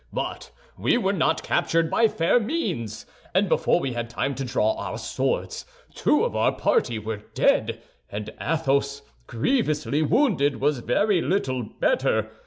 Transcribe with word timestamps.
But 0.11 0.49
we 0.79 0.97
were 0.97 1.13
not 1.13 1.43
captured 1.43 1.91
by 1.91 2.07
fair 2.07 2.39
means; 2.39 3.05
and 3.35 3.47
before 3.47 3.79
we 3.79 3.93
had 3.93 4.09
time 4.09 4.33
to 4.33 4.43
draw 4.43 4.73
our 4.73 4.97
swords, 4.97 5.63
two 5.93 6.23
of 6.23 6.35
our 6.35 6.51
party 6.51 6.97
were 6.97 7.17
dead, 7.17 7.83
and 8.09 8.31
Athos, 8.41 9.03
grievously 9.27 10.01
wounded, 10.01 10.59
was 10.59 10.79
very 10.79 11.21
little 11.21 11.61
better. 11.61 12.31